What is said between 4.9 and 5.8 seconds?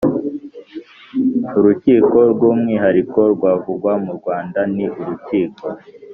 urukiko